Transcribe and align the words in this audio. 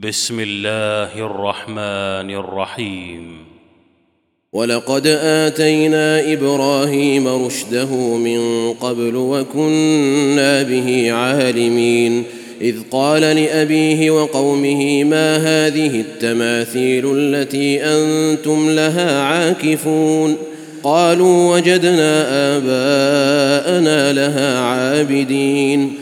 بسم 0.00 0.40
الله 0.40 1.26
الرحمن 1.26 2.30
الرحيم. 2.30 3.38
ولقد 4.52 5.06
آتينا 5.22 6.32
إبراهيم 6.32 7.28
رشده 7.28 8.16
من 8.16 8.72
قبل 8.72 9.16
وكنا 9.16 10.62
به 10.62 11.12
عالمين. 11.12 12.24
إذ 12.60 12.76
قال 12.90 13.20
لأبيه 13.20 14.10
وقومه 14.10 15.04
ما 15.04 15.36
هذه 15.36 16.00
التماثيل 16.00 17.16
التي 17.16 17.84
أنتم 17.84 18.70
لها 18.70 19.20
عاكفون؟ 19.22 20.36
قالوا 20.82 21.56
وجدنا 21.56 22.26
آباءنا 22.56 24.12
لها 24.12 24.58
عابدين. 24.58 26.01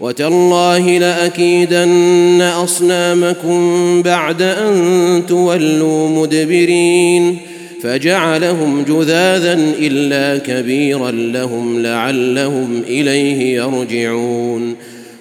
وتالله 0.00 0.98
لأكيدن 0.98 2.42
أصنامكم 2.42 4.02
بعد 4.02 4.42
أن 4.42 5.22
تولوا 5.28 6.08
مدبرين 6.08 7.38
فجعلهم 7.82 8.84
جذاذا 8.88 9.52
إلا 9.78 10.38
كبيرا 10.38 11.10
لهم 11.10 11.82
لعلهم 11.82 12.82
إليه 12.88 13.56
يرجعون 13.56 14.76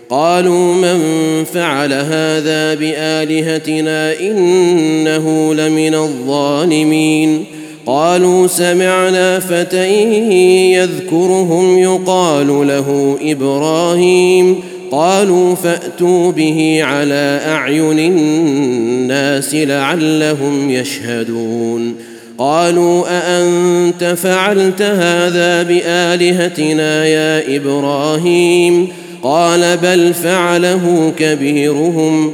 قالوا 0.09 0.73
من 0.73 0.99
فعل 1.53 1.93
هذا 1.93 2.73
بآلهتنا 2.73 4.19
إنه 4.19 5.53
لمن 5.53 5.95
الظالمين 5.95 7.45
قالوا 7.85 8.47
سمعنا 8.47 9.39
فتى 9.39 9.89
يذكرهم 10.73 11.77
يقال 11.77 12.47
له 12.47 13.17
إبراهيم. 13.21 14.55
قالوا 14.91 15.55
فأتوا 15.55 16.31
به 16.31 16.79
على 16.83 17.41
أعين 17.45 17.99
الناس 17.99 19.55
لعلهم 19.55 20.69
يشهدون. 20.69 21.95
قالوا 22.37 23.03
أأنت 23.09 24.03
فعلت 24.03 24.81
هذا 24.81 25.63
بآلهتنا 25.63 27.05
يا 27.05 27.55
إبراهيم؟ 27.55 28.87
قال 29.23 29.77
بل 29.77 30.13
فعله 30.13 31.13
كبيرهم. 31.19 32.33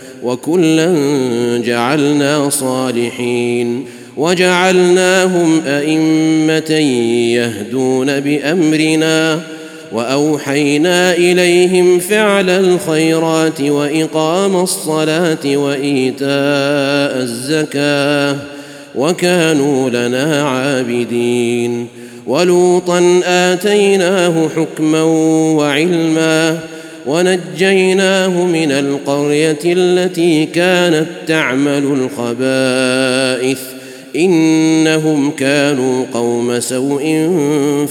وكلا 0.23 0.93
جعلنا 1.65 2.49
صالحين 2.49 3.85
وجعلناهم 4.17 5.61
أئمة 5.65 6.71
يهدون 7.35 8.19
بأمرنا 8.19 9.39
وأوحينا 9.91 11.13
إليهم 11.13 11.99
فعل 11.99 12.49
الخيرات 12.49 13.61
وإقام 13.61 14.55
الصلاة 14.55 15.57
وإيتاء 15.57 17.17
الزكاة 17.21 18.35
وكانوا 18.95 19.89
لنا 19.89 20.49
عابدين 20.49 21.87
ولوطا 22.27 23.21
آتيناه 23.25 24.49
حكما 24.55 25.01
وعلما 25.53 26.59
ونجيناه 27.07 28.45
من 28.45 28.71
القرية 28.71 29.59
التي 29.65 30.45
كانت 30.45 31.07
تعمل 31.27 32.09
الخبائث. 32.17 33.59
إنهم 34.15 35.31
كانوا 35.31 36.05
قوم 36.13 36.59
سوء 36.59 37.29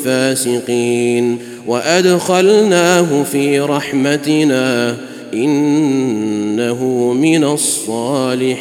فاسقين. 0.04 1.38
وأدخلناه 1.66 3.22
في 3.22 3.60
رحمتنا. 3.60 4.96
إنه 5.34 6.84
من 7.20 7.44
الصالحين. 7.44 8.60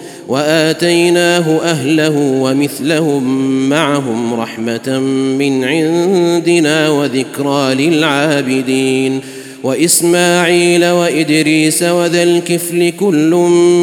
وآتيناه 0.31 1.61
أهله 1.61 2.17
ومثلهم 2.17 3.23
معهم 3.69 4.33
رحمة 4.33 4.99
من 5.39 5.63
عندنا 5.63 6.89
وذكرى 6.89 7.75
للعابدين 7.75 9.21
وإسماعيل 9.63 10.85
وإدريس 10.85 11.83
وذا 11.83 12.23
الكفل 12.23 12.89
كل 12.99 13.29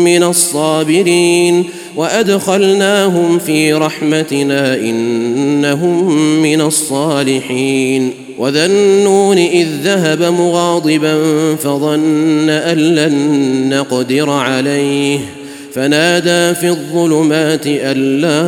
من 0.04 0.22
الصابرين 0.22 1.64
وأدخلناهم 1.96 3.38
في 3.38 3.72
رحمتنا 3.72 4.74
إنهم 4.74 6.12
من 6.42 6.60
الصالحين 6.60 8.10
وذا 8.38 8.66
النون 8.66 9.38
إذ 9.38 9.68
ذهب 9.82 10.22
مغاضبا 10.22 11.16
فظن 11.56 12.50
أن 12.50 12.78
لن 12.78 13.68
نقدر 13.68 14.30
عليه 14.30 15.37
فنادى 15.78 16.54
في 16.54 16.68
الظلمات 16.68 17.66
أن 17.66 18.20
لا 18.20 18.42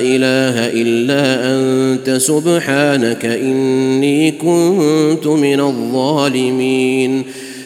إله 0.00 0.82
إلا 0.82 1.24
أنت 1.54 2.10
سبحانك 2.10 3.24
إني 3.24 4.30
كنت 4.30 5.26
من 5.26 5.60
الظالمين. 5.60 7.22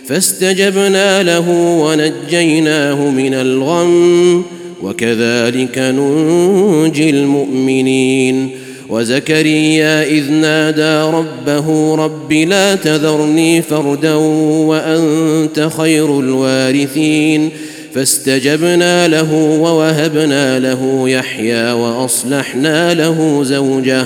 فاستجبنا 0.08 1.22
له 1.22 1.50
ونجيناه 1.80 3.10
من 3.10 3.34
الغم 3.34 4.42
وكذلك 4.82 5.78
ننجي 5.78 7.10
المؤمنين. 7.10 8.50
وزكريا 8.88 10.02
إذ 10.02 10.32
نادى 10.32 11.16
ربه 11.16 11.94
رب 11.94 12.32
لا 12.32 12.74
تذرني 12.74 13.62
فردا 13.62 14.14
وأنت 14.14 15.68
خير 15.78 16.20
الوارثين. 16.20 17.50
فاستجبنا 17.96 19.08
له 19.08 19.32
ووهبنا 19.34 20.58
له 20.58 21.08
يحيى 21.08 21.72
وأصلحنا 21.72 22.94
له 22.94 23.40
زوجه. 23.44 24.04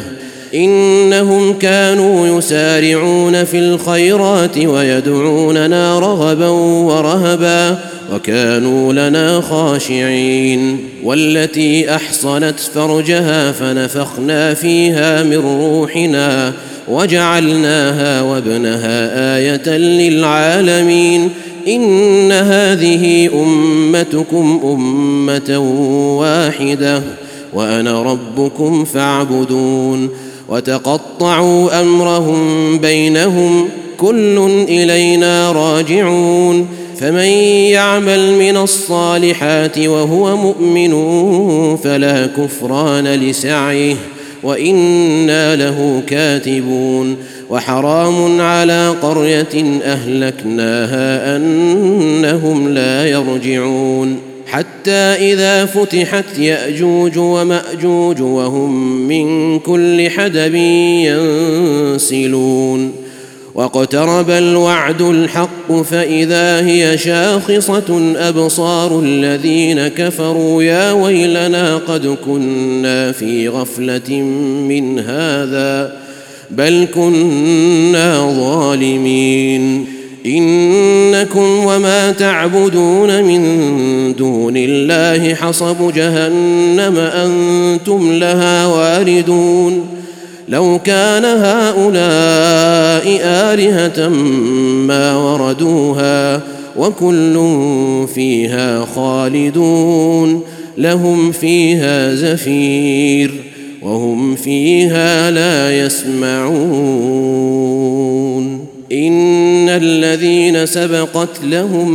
إنهم 0.54 1.58
كانوا 1.58 2.38
يسارعون 2.38 3.44
في 3.44 3.58
الخيرات 3.58 4.58
ويدعوننا 4.58 5.98
رغبا 5.98 6.48
ورهبا 6.48 7.78
وكانوا 8.12 8.92
لنا 8.92 9.40
خاشعين. 9.40 10.78
والتي 11.04 11.94
أحصنت 11.94 12.60
فرجها 12.74 13.52
فنفخنا 13.52 14.54
فيها 14.54 15.22
من 15.22 15.36
روحنا 15.36 16.52
وجعلناها 16.88 18.22
وابنها 18.22 19.36
آية 19.36 19.68
للعالمين. 19.78 21.30
إن 21.68 22.32
هذه 22.32 23.30
أمتكم 23.34 24.60
أمة 24.64 25.58
واحدة 26.18 27.02
وأنا 27.52 28.02
ربكم 28.02 28.84
فاعبدون. 28.84 30.08
وتقطعوا 30.48 31.80
أمرهم 31.80 32.78
بينهم 32.78 33.68
كل 33.98 34.64
إلينا 34.68 35.52
راجعون. 35.52 36.66
فمن 37.00 37.28
يعمل 37.72 38.32
من 38.38 38.56
الصالحات 38.56 39.78
وهو 39.78 40.36
مؤمن 40.36 40.92
فلا 41.76 42.26
كفران 42.26 43.08
لسعيه 43.08 43.96
وإنا 44.42 45.56
له 45.56 46.02
كاتبون. 46.06 47.16
وحرام 47.50 48.40
على 48.40 48.94
قرية 49.02 49.80
أهلكناها 49.84 51.36
أنهم 51.36 52.68
لا 52.68 53.06
يرجعون. 53.06 54.18
حتى 54.46 54.90
إذا 54.90 55.66
فتحت 55.66 56.38
يأجوج 56.38 57.18
ومأجوج 57.18 58.20
وهم 58.20 58.96
من 59.08 59.58
كل 59.58 60.10
حدب 60.10 60.54
ينسلون. 61.94 62.92
واقترب 63.54 64.30
الوعد 64.30 65.02
الحق 65.02 65.72
فإذا 65.72 66.66
هي 66.66 66.98
شاخصة 66.98 68.14
أبصار 68.16 69.00
الذين 69.00 69.88
كفروا 69.88 70.62
يا 70.62 70.92
ويلنا 70.92 71.76
قد 71.76 72.16
كنا 72.24 73.12
في 73.12 73.48
غفلة 73.48 74.20
من 74.68 74.98
هذا. 74.98 76.09
بل 76.50 76.86
كنا 76.94 78.34
ظالمين. 78.40 79.86
إنكم 80.26 81.64
وما 81.64 82.12
تعبدون 82.12 83.24
من 83.24 83.42
دون 84.16 84.54
الله 84.56 85.34
حصب 85.34 85.92
جهنم 85.94 86.96
أنتم 86.96 88.12
لها 88.12 88.66
واردون. 88.66 89.86
لو 90.48 90.80
كان 90.84 91.24
هؤلاء 91.24 93.20
آلهة 93.24 94.08
ما 94.88 95.16
وردوها 95.16 96.42
وكل 96.76 97.34
فيها 98.14 98.84
خالدون. 98.94 100.42
لهم 100.78 101.32
فيها 101.32 102.14
زفير. 102.14 103.49
وهم 103.82 104.36
فيها 104.36 105.30
لا 105.30 105.86
يسمعون. 105.86 107.10
إن 108.92 109.68
الذين 109.68 110.66
سبقت 110.66 111.44
لهم 111.44 111.90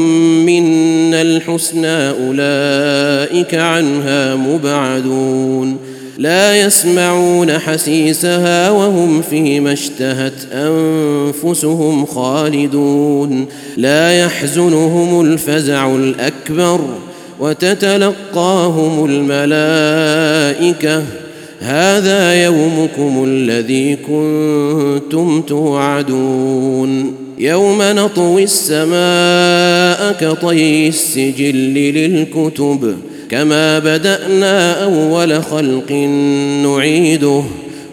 منا 0.46 1.22
الحسنى 1.22 2.10
أولئك 2.10 3.56
عنها 3.56 4.36
مبعدون. 4.36 5.78
لا 6.18 6.60
يسمعون 6.62 7.60
حسيسها 7.60 8.70
وهم 8.70 9.22
فيما 9.22 9.74
اشتهت 9.74 10.48
أنفسهم 10.54 12.06
خالدون. 12.06 13.46
لا 13.78 14.20
يحزنهم 14.20 15.22
الفزع 15.22 15.96
الأكبر 15.96 16.82
وتتلقاهم 17.40 19.06
الملائكة. 19.10 21.04
هذا 21.60 22.44
يومكم 22.44 23.24
الذي 23.28 23.96
كنتم 23.96 25.42
توعدون. 25.42 27.16
يوم 27.40 27.78
نطوي 27.82 28.44
السماء 28.44 30.16
كطي 30.20 30.88
السجل 30.88 31.56
للكتب 31.74 32.96
كما 33.30 33.80
بدأنا 33.80 34.84
أول 34.84 35.44
خلق 35.44 35.92
نعيده. 36.64 37.44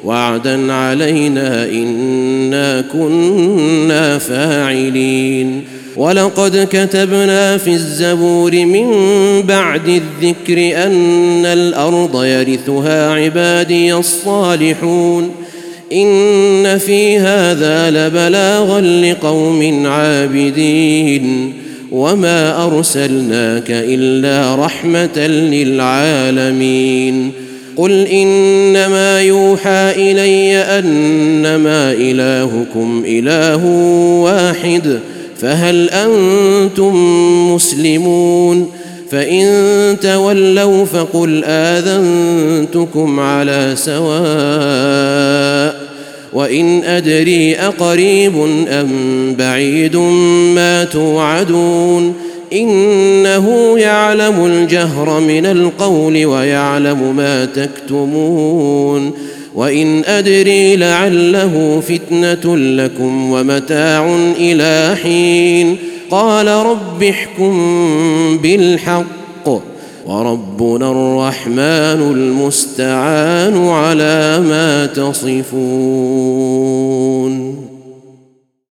وعدا 0.05 0.73
علينا 0.73 1.69
إنا 1.69 2.85
كنا 2.93 4.19
فاعلين. 4.19 5.63
ولقد 5.97 6.69
كتبنا 6.71 7.57
في 7.57 7.71
الزبور 7.71 8.53
من 8.53 8.87
بعد 9.43 9.89
الذكر 9.89 10.85
أن 10.87 11.47
الأرض 11.47 12.25
يرثها 12.25 13.11
عبادي 13.11 13.95
الصالحون 13.95 15.31
إن 15.93 16.79
في 16.79 17.19
هذا 17.19 17.91
لبلاغا 17.91 18.81
لقوم 18.81 19.87
عابدين 19.87 21.53
وما 21.93 22.65
أرسلناك 22.67 23.71
إلا 23.71 24.65
رحمة 24.65 25.27
للعالمين 25.53 27.33
قل 27.77 28.07
إنما 28.07 29.21
يوحى 29.21 29.93
إلي 29.97 30.57
أنما 30.57 31.93
إلهكم 31.93 33.03
إله 33.07 33.67
واحد 34.23 35.01
فهل 35.43 35.91
أنتم 35.91 36.95
مسلمون 37.55 38.71
فإن 39.11 39.47
تولوا 40.03 40.85
فقل 40.85 41.45
آذنتكم 41.45 43.21
على 43.21 43.73
سواء 43.77 44.13
وإن 46.33 46.85
أدري 46.85 47.55
أقريب 47.57 48.37
أم 48.69 48.89
بعيد 49.39 49.97
ما 50.55 50.85
توعدون 50.85 52.15
إنه 52.53 53.79
يعلم 53.79 54.47
الجهر 54.47 55.21
من 55.21 55.47
القول 55.47 56.27
ويعلم 56.27 57.17
ما 57.17 57.45
تكتمون 57.45 59.13
وإن 59.55 60.05
أدري 60.05 60.77
لعله 60.77 61.83
فتنة 61.89 62.57
لكم 62.57 63.33
ومتاع 63.33 64.17
إلى 64.39 64.97
حين. 65.03 65.77
قال 66.11 66.49
رب 66.49 67.03
احكم 67.03 67.53
بالحق. 68.43 69.49
وربنا 70.07 70.91
الرحمن 70.91 72.13
المستعان 72.13 73.69
على 73.69 74.41
ما 74.49 74.87
تصفون. 74.87 76.13